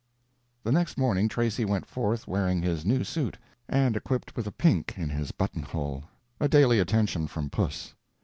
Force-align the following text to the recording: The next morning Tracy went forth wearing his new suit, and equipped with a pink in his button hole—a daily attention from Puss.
The 0.63 0.71
next 0.71 0.97
morning 0.97 1.27
Tracy 1.29 1.63
went 1.63 1.85
forth 1.85 2.27
wearing 2.27 2.59
his 2.63 2.83
new 2.87 3.03
suit, 3.03 3.37
and 3.69 3.95
equipped 3.95 4.35
with 4.35 4.47
a 4.47 4.51
pink 4.51 4.95
in 4.97 5.09
his 5.09 5.31
button 5.31 5.61
hole—a 5.61 6.47
daily 6.47 6.79
attention 6.79 7.27
from 7.27 7.51
Puss. 7.51 7.93